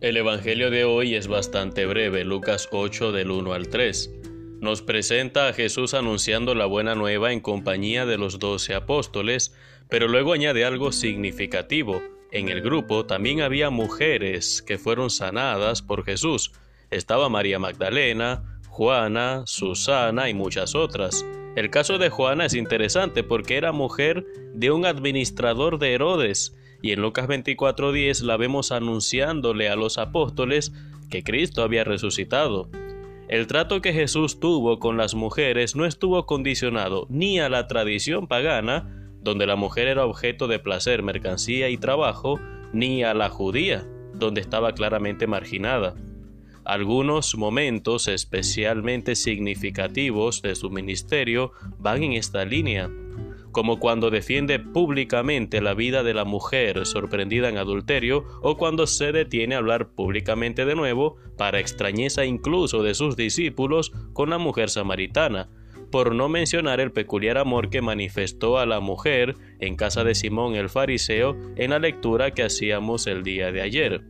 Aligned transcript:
El 0.00 0.16
Evangelio 0.16 0.70
de 0.70 0.84
hoy 0.84 1.14
es 1.14 1.28
bastante 1.28 1.86
breve, 1.86 2.24
Lucas 2.24 2.68
8 2.72 3.12
del 3.12 3.30
1 3.30 3.52
al 3.52 3.68
3. 3.68 4.10
Nos 4.60 4.82
presenta 4.82 5.48
a 5.48 5.52
Jesús 5.52 5.94
anunciando 5.94 6.54
la 6.54 6.66
buena 6.66 6.94
nueva 6.94 7.32
en 7.32 7.40
compañía 7.40 8.04
de 8.04 8.18
los 8.18 8.38
doce 8.38 8.74
apóstoles, 8.74 9.54
pero 9.88 10.08
luego 10.08 10.32
añade 10.32 10.64
algo 10.64 10.90
significativo. 10.92 12.02
En 12.32 12.48
el 12.48 12.60
grupo 12.60 13.06
también 13.06 13.40
había 13.40 13.70
mujeres 13.70 14.62
que 14.62 14.78
fueron 14.78 15.10
sanadas 15.10 15.80
por 15.80 16.04
Jesús. 16.04 16.52
Estaba 16.90 17.28
María 17.28 17.58
Magdalena, 17.58 18.60
Juana, 18.68 19.44
Susana 19.46 20.28
y 20.28 20.34
muchas 20.34 20.74
otras. 20.74 21.24
El 21.54 21.70
caso 21.70 21.98
de 21.98 22.10
Juana 22.10 22.46
es 22.46 22.54
interesante 22.54 23.22
porque 23.22 23.56
era 23.56 23.70
mujer 23.70 24.26
de 24.54 24.72
un 24.72 24.86
administrador 24.86 25.78
de 25.78 25.94
Herodes, 25.94 26.52
y 26.84 26.92
en 26.92 27.00
Lucas 27.00 27.26
24:10 27.26 28.20
la 28.24 28.36
vemos 28.36 28.70
anunciándole 28.70 29.70
a 29.70 29.74
los 29.74 29.96
apóstoles 29.96 30.74
que 31.08 31.22
Cristo 31.22 31.62
había 31.62 31.82
resucitado. 31.82 32.68
El 33.26 33.46
trato 33.46 33.80
que 33.80 33.94
Jesús 33.94 34.38
tuvo 34.38 34.78
con 34.78 34.98
las 34.98 35.14
mujeres 35.14 35.76
no 35.76 35.86
estuvo 35.86 36.26
condicionado 36.26 37.06
ni 37.08 37.40
a 37.40 37.48
la 37.48 37.68
tradición 37.68 38.26
pagana, 38.26 39.08
donde 39.22 39.46
la 39.46 39.56
mujer 39.56 39.88
era 39.88 40.04
objeto 40.04 40.46
de 40.46 40.58
placer, 40.58 41.02
mercancía 41.02 41.70
y 41.70 41.78
trabajo, 41.78 42.38
ni 42.74 43.02
a 43.02 43.14
la 43.14 43.30
judía, 43.30 43.88
donde 44.12 44.42
estaba 44.42 44.74
claramente 44.74 45.26
marginada. 45.26 45.94
Algunos 46.66 47.34
momentos 47.34 48.08
especialmente 48.08 49.14
significativos 49.14 50.42
de 50.42 50.54
su 50.54 50.68
ministerio 50.68 51.52
van 51.78 52.02
en 52.02 52.12
esta 52.12 52.44
línea, 52.44 52.90
como 53.54 53.78
cuando 53.78 54.10
defiende 54.10 54.58
públicamente 54.58 55.62
la 55.62 55.74
vida 55.74 56.02
de 56.02 56.12
la 56.12 56.24
mujer 56.24 56.84
sorprendida 56.84 57.48
en 57.48 57.56
adulterio 57.56 58.24
o 58.42 58.56
cuando 58.58 58.88
se 58.88 59.12
detiene 59.12 59.54
a 59.54 59.58
hablar 59.58 59.90
públicamente 59.90 60.66
de 60.66 60.74
nuevo, 60.74 61.16
para 61.38 61.60
extrañeza 61.60 62.24
incluso 62.24 62.82
de 62.82 62.94
sus 62.94 63.16
discípulos, 63.16 63.92
con 64.12 64.30
la 64.30 64.38
mujer 64.38 64.70
samaritana, 64.70 65.48
por 65.92 66.16
no 66.16 66.28
mencionar 66.28 66.80
el 66.80 66.90
peculiar 66.90 67.38
amor 67.38 67.70
que 67.70 67.80
manifestó 67.80 68.58
a 68.58 68.66
la 68.66 68.80
mujer 68.80 69.36
en 69.60 69.76
casa 69.76 70.02
de 70.02 70.16
Simón 70.16 70.56
el 70.56 70.68
fariseo 70.68 71.36
en 71.54 71.70
la 71.70 71.78
lectura 71.78 72.32
que 72.32 72.42
hacíamos 72.42 73.06
el 73.06 73.22
día 73.22 73.52
de 73.52 73.62
ayer. 73.62 74.02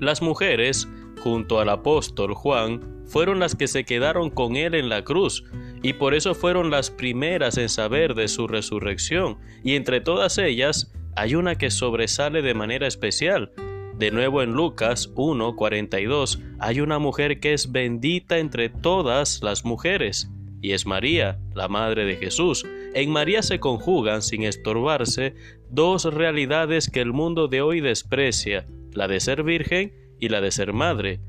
Las 0.00 0.22
mujeres, 0.22 0.88
junto 1.22 1.60
al 1.60 1.68
apóstol 1.68 2.32
Juan, 2.32 3.02
fueron 3.04 3.40
las 3.40 3.54
que 3.54 3.68
se 3.68 3.84
quedaron 3.84 4.30
con 4.30 4.56
él 4.56 4.74
en 4.74 4.88
la 4.88 5.04
cruz, 5.04 5.44
y 5.82 5.94
por 5.94 6.14
eso 6.14 6.34
fueron 6.34 6.70
las 6.70 6.90
primeras 6.90 7.58
en 7.58 7.68
saber 7.68 8.14
de 8.14 8.28
su 8.28 8.46
resurrección, 8.46 9.38
y 9.64 9.74
entre 9.74 10.00
todas 10.00 10.38
ellas 10.38 10.92
hay 11.16 11.34
una 11.34 11.56
que 11.56 11.70
sobresale 11.70 12.40
de 12.42 12.54
manera 12.54 12.86
especial. 12.86 13.52
De 13.98 14.10
nuevo 14.10 14.42
en 14.42 14.52
Lucas 14.52 15.10
1:42 15.14 16.40
hay 16.58 16.80
una 16.80 16.98
mujer 16.98 17.40
que 17.40 17.52
es 17.52 17.72
bendita 17.72 18.38
entre 18.38 18.68
todas 18.68 19.42
las 19.42 19.64
mujeres, 19.64 20.30
y 20.62 20.72
es 20.72 20.86
María, 20.86 21.40
la 21.54 21.68
madre 21.68 22.04
de 22.04 22.16
Jesús. 22.16 22.64
En 22.94 23.10
María 23.10 23.42
se 23.42 23.58
conjugan, 23.58 24.22
sin 24.22 24.44
estorbarse, 24.44 25.34
dos 25.68 26.04
realidades 26.04 26.88
que 26.88 27.00
el 27.00 27.12
mundo 27.12 27.48
de 27.48 27.62
hoy 27.62 27.80
desprecia, 27.80 28.66
la 28.92 29.08
de 29.08 29.18
ser 29.20 29.42
virgen 29.42 29.92
y 30.20 30.28
la 30.28 30.40
de 30.40 30.52
ser 30.52 30.72
madre. 30.72 31.20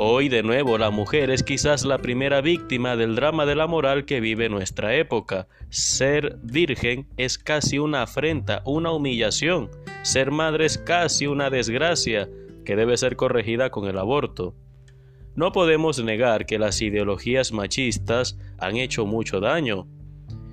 Hoy 0.00 0.28
de 0.28 0.44
nuevo 0.44 0.78
la 0.78 0.90
mujer 0.90 1.28
es 1.28 1.42
quizás 1.42 1.84
la 1.84 1.98
primera 1.98 2.40
víctima 2.40 2.94
del 2.94 3.16
drama 3.16 3.46
de 3.46 3.56
la 3.56 3.66
moral 3.66 4.04
que 4.04 4.20
vive 4.20 4.48
nuestra 4.48 4.94
época. 4.94 5.48
Ser 5.70 6.38
virgen 6.40 7.08
es 7.16 7.36
casi 7.36 7.80
una 7.80 8.02
afrenta, 8.02 8.62
una 8.64 8.92
humillación. 8.92 9.70
Ser 10.02 10.30
madre 10.30 10.66
es 10.66 10.78
casi 10.78 11.26
una 11.26 11.50
desgracia 11.50 12.28
que 12.64 12.76
debe 12.76 12.96
ser 12.96 13.16
corregida 13.16 13.70
con 13.70 13.88
el 13.88 13.98
aborto. 13.98 14.54
No 15.34 15.50
podemos 15.50 16.00
negar 16.00 16.46
que 16.46 16.60
las 16.60 16.80
ideologías 16.80 17.50
machistas 17.50 18.38
han 18.58 18.76
hecho 18.76 19.04
mucho 19.04 19.40
daño. 19.40 19.88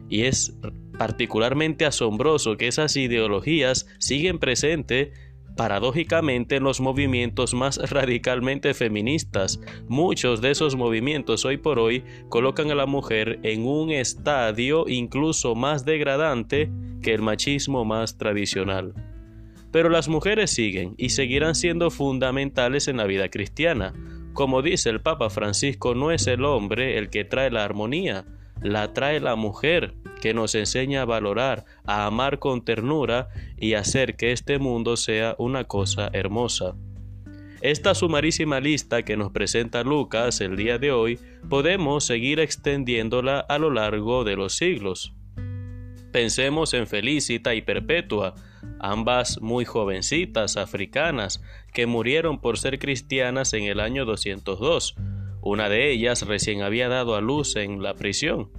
Y 0.10 0.24
es 0.24 0.58
particularmente 0.98 1.86
asombroso 1.86 2.58
que 2.58 2.68
esas 2.68 2.98
ideologías 2.98 3.86
siguen 4.00 4.40
presentes 4.40 5.10
paradójicamente 5.56 6.58
en 6.58 6.64
los 6.64 6.82
movimientos 6.82 7.54
más 7.54 7.78
radicalmente 7.90 8.74
feministas. 8.74 9.60
Muchos 9.88 10.42
de 10.42 10.52
esos 10.52 10.76
movimientos 10.76 11.46
hoy 11.46 11.58
por 11.58 11.80
hoy 11.80 12.04
colocan 12.30 12.72
a 12.72 12.76
la 12.76 12.86
mujer 12.86 13.40
en 13.44 13.66
un 13.66 13.92
estadio 13.92 14.86
incluso 14.88 15.56
más 15.56 15.86
degradante 15.86 16.70
que 17.02 17.14
el 17.14 17.22
machismo 17.22 17.86
más 17.86 18.18
tradicional. 18.18 18.94
Pero 19.72 19.90
las 19.90 20.08
mujeres 20.08 20.52
siguen 20.52 20.96
y 20.98 21.10
seguirán 21.10 21.56
siendo 21.56 21.92
fundamentales 21.92 22.88
en 22.88 22.98
la 22.98 23.06
vida 23.06 23.30
cristiana. 23.30 23.94
Como 24.34 24.62
dice 24.62 24.90
el 24.90 25.02
Papa 25.02 25.30
Francisco, 25.30 25.96
no 25.96 26.12
es 26.12 26.28
el 26.28 26.46
hombre 26.46 26.98
el 26.98 27.10
que 27.10 27.26
trae 27.26 27.52
la 27.52 27.64
armonía, 27.64 28.26
la 28.66 28.94
trae 28.94 29.20
la 29.20 29.36
mujer 29.36 29.94
que 30.22 30.34
nos 30.34 30.56
enseña 30.56 31.04
a 31.04 31.06
valorar, 31.06 31.66
a 31.86 32.08
amar 32.08 32.40
con 32.40 32.66
ternura 32.66 33.30
y 33.58 33.76
hacer 33.76 34.16
que 34.16 34.32
este 34.32 34.58
mundo 34.58 34.98
sea 34.98 35.36
una 35.38 35.66
cosa 35.66 36.10
hermosa. 36.14 36.76
Esta 37.62 37.94
sumarísima 37.94 38.60
lista 38.60 39.04
que 39.04 39.18
nos 39.18 39.32
presenta 39.32 39.84
Lucas 39.84 40.42
el 40.42 40.56
día 40.56 40.80
de 40.80 40.92
hoy 40.92 41.20
podemos 41.48 42.06
seguir 42.06 42.40
extendiéndola 42.40 43.40
a 43.40 43.60
lo 43.60 43.70
largo 43.70 44.24
de 44.24 44.36
los 44.36 44.54
siglos. 44.58 45.14
Pensemos 46.12 46.74
en 46.74 46.88
Felicita 46.88 47.54
y 47.54 47.62
Perpetua, 47.62 48.34
ambas 48.80 49.42
muy 49.42 49.64
jovencitas 49.64 50.58
africanas 50.58 51.44
que 51.72 51.86
murieron 51.86 52.42
por 52.42 52.58
ser 52.58 52.80
cristianas 52.80 53.54
en 53.54 53.66
el 53.66 53.80
año 53.80 54.06
202. 54.06 54.96
Una 55.46 55.70
de 55.70 55.92
ellas 55.92 56.24
recién 56.24 56.64
había 56.64 56.90
dado 56.90 57.16
a 57.16 57.22
luz 57.22 57.56
en 57.56 57.84
la 57.84 57.94
prisión 57.94 58.50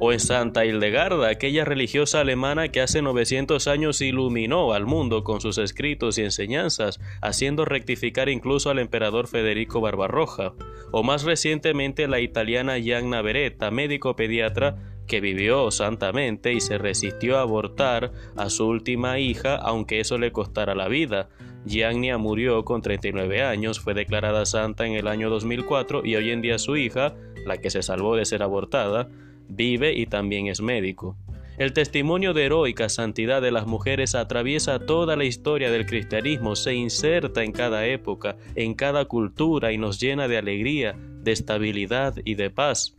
o 0.00 0.12
en 0.12 0.18
Santa 0.18 0.64
Hildegarda, 0.64 1.28
aquella 1.28 1.64
religiosa 1.64 2.20
alemana 2.20 2.68
que 2.68 2.80
hace 2.80 3.00
900 3.00 3.68
años 3.68 4.00
iluminó 4.00 4.72
al 4.72 4.86
mundo 4.86 5.22
con 5.22 5.40
sus 5.40 5.56
escritos 5.58 6.18
y 6.18 6.22
enseñanzas, 6.22 7.00
haciendo 7.20 7.64
rectificar 7.64 8.28
incluso 8.28 8.70
al 8.70 8.80
emperador 8.80 9.28
Federico 9.28 9.80
Barbarroja, 9.80 10.52
o 10.92 11.02
más 11.02 11.22
recientemente 11.22 12.08
la 12.08 12.20
italiana 12.20 12.78
Gianna 12.78 13.22
Beretta, 13.22 13.70
médico 13.70 14.16
pediatra 14.16 14.76
que 15.08 15.20
vivió 15.20 15.70
santamente 15.70 16.52
y 16.52 16.60
se 16.60 16.78
resistió 16.78 17.38
a 17.38 17.42
abortar 17.42 18.12
a 18.36 18.50
su 18.50 18.66
última 18.66 19.18
hija 19.18 19.56
aunque 19.56 20.00
eso 20.00 20.18
le 20.18 20.32
costara 20.32 20.74
la 20.74 20.86
vida. 20.86 21.28
Giannia 21.64 22.18
murió 22.18 22.64
con 22.64 22.82
39 22.82 23.42
años, 23.42 23.80
fue 23.80 23.94
declarada 23.94 24.46
santa 24.46 24.86
en 24.86 24.94
el 24.94 25.08
año 25.08 25.30
2004 25.30 26.04
y 26.04 26.16
hoy 26.16 26.30
en 26.30 26.40
día 26.40 26.58
su 26.58 26.76
hija, 26.76 27.14
la 27.46 27.58
que 27.58 27.70
se 27.70 27.82
salvó 27.82 28.16
de 28.16 28.24
ser 28.24 28.42
abortada, 28.42 29.08
vive 29.48 29.92
y 29.92 30.06
también 30.06 30.46
es 30.46 30.60
médico. 30.60 31.16
El 31.58 31.72
testimonio 31.72 32.34
de 32.34 32.44
heroica 32.44 32.88
santidad 32.88 33.42
de 33.42 33.50
las 33.50 33.66
mujeres 33.66 34.14
atraviesa 34.14 34.78
toda 34.78 35.16
la 35.16 35.24
historia 35.24 35.72
del 35.72 35.86
cristianismo, 35.86 36.54
se 36.54 36.74
inserta 36.74 37.42
en 37.42 37.50
cada 37.50 37.84
época, 37.86 38.36
en 38.54 38.74
cada 38.74 39.06
cultura 39.06 39.72
y 39.72 39.78
nos 39.78 39.98
llena 39.98 40.28
de 40.28 40.38
alegría, 40.38 40.96
de 40.96 41.32
estabilidad 41.32 42.14
y 42.24 42.36
de 42.36 42.50
paz. 42.50 42.94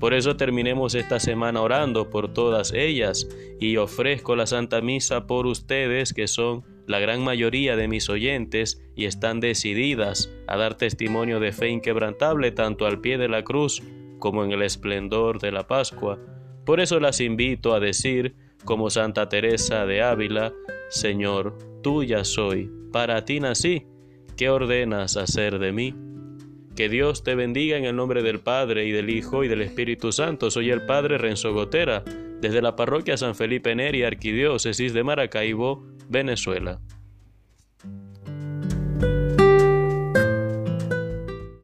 Por 0.00 0.14
eso 0.14 0.34
terminemos 0.36 0.96
esta 0.96 1.20
semana 1.20 1.60
orando 1.60 2.10
por 2.10 2.32
todas 2.32 2.72
ellas 2.72 3.28
y 3.60 3.76
ofrezco 3.76 4.34
la 4.34 4.46
Santa 4.46 4.80
Misa 4.80 5.28
por 5.28 5.46
ustedes 5.46 6.12
que 6.12 6.26
son 6.26 6.64
la 6.90 6.98
gran 6.98 7.22
mayoría 7.22 7.76
de 7.76 7.86
mis 7.86 8.10
oyentes 8.10 8.82
y 8.96 9.04
están 9.04 9.38
decididas 9.38 10.28
a 10.48 10.56
dar 10.56 10.74
testimonio 10.74 11.38
de 11.38 11.52
fe 11.52 11.68
inquebrantable 11.68 12.50
tanto 12.50 12.84
al 12.84 13.00
pie 13.00 13.16
de 13.16 13.28
la 13.28 13.44
cruz 13.44 13.80
como 14.18 14.42
en 14.44 14.50
el 14.50 14.62
esplendor 14.62 15.38
de 15.38 15.52
la 15.52 15.68
Pascua. 15.68 16.18
Por 16.66 16.80
eso 16.80 16.98
las 16.98 17.20
invito 17.20 17.74
a 17.74 17.80
decir, 17.80 18.34
como 18.64 18.90
Santa 18.90 19.28
Teresa 19.28 19.86
de 19.86 20.02
Ávila, 20.02 20.52
Señor, 20.88 21.56
tuya 21.80 22.24
soy, 22.24 22.68
para 22.92 23.24
ti 23.24 23.38
nací, 23.38 23.86
¿qué 24.36 24.50
ordenas 24.50 25.16
hacer 25.16 25.60
de 25.60 25.70
mí? 25.70 25.94
Que 26.74 26.88
Dios 26.88 27.22
te 27.22 27.36
bendiga 27.36 27.76
en 27.76 27.84
el 27.84 27.94
nombre 27.94 28.24
del 28.24 28.40
Padre 28.40 28.86
y 28.86 28.90
del 28.90 29.10
Hijo 29.10 29.44
y 29.44 29.48
del 29.48 29.62
Espíritu 29.62 30.10
Santo. 30.10 30.50
Soy 30.50 30.70
el 30.70 30.86
Padre 30.86 31.18
Renzo 31.18 31.52
Gotera, 31.54 32.02
desde 32.40 32.60
la 32.60 32.74
parroquia 32.74 33.16
San 33.16 33.36
Felipe 33.36 33.76
Neri, 33.76 34.02
Arquidiócesis 34.02 34.92
de 34.92 35.04
Maracaibo, 35.04 35.86
Venezuela. 36.10 36.80